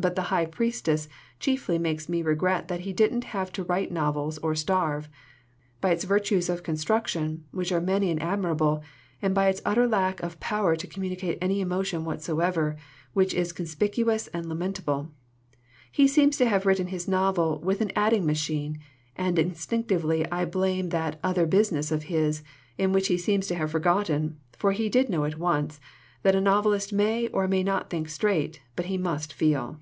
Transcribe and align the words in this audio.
But 0.00 0.14
The 0.14 0.22
High 0.30 0.46
Priestess 0.46 1.08
chiefly 1.40 1.76
makes 1.76 2.08
me 2.08 2.22
regret 2.22 2.68
that 2.68 2.82
he 2.82 2.92
didn't 2.92 3.24
have 3.34 3.50
to 3.54 3.64
write 3.64 3.90
novels 3.90 4.38
or 4.38 4.54
starve; 4.54 5.08
by 5.80 5.90
its 5.90 6.04
virtues 6.04 6.48
of 6.48 6.62
construction, 6.62 7.46
which 7.50 7.72
are 7.72 7.80
many 7.80 8.08
and 8.12 8.22
admirable, 8.22 8.84
and 9.20 9.34
by 9.34 9.48
its 9.48 9.60
utter 9.64 9.88
lack 9.88 10.20
of 10.22 10.38
power 10.38 10.76
to 10.76 10.86
communicate 10.86 11.36
any 11.40 11.60
emotion 11.60 12.04
whatsoever, 12.04 12.76
which 13.12 13.34
is 13.34 13.50
conspicuous 13.52 14.28
and 14.28 14.48
lamentable. 14.48 15.10
He 15.90 16.06
seems 16.06 16.36
to 16.36 16.46
have 16.48 16.64
written 16.64 16.86
his 16.86 17.08
novel 17.08 17.58
with 17.58 17.80
an 17.80 17.90
adding 17.96 18.24
machine, 18.24 18.78
and 19.16 19.36
instinctively 19.36 20.24
I 20.30 20.44
blame 20.44 20.88
114 20.90 20.92
SOME 20.92 20.94
HARMFUL 20.94 20.94
INFLUENCES 21.10 21.20
that 21.24 21.28
'other 21.28 21.46
business' 21.48 21.90
of 21.90 22.08
his, 22.08 22.44
in 22.80 22.92
which 22.92 23.08
he 23.08 23.18
seems 23.18 23.48
to 23.48 23.56
have 23.56 23.72
forgotten 23.72 24.38
for 24.56 24.70
he 24.70 24.88
did 24.88 25.10
know 25.10 25.24
it 25.24 25.38
once 25.40 25.80
that 26.22 26.36
a 26.36 26.40
novelist 26.40 26.92
may 26.92 27.26
or 27.28 27.48
may 27.48 27.64
not 27.64 27.90
think 27.90 28.08
straight, 28.08 28.62
but 28.76 28.86
he 28.86 28.96
must 28.96 29.32
feel. 29.32 29.80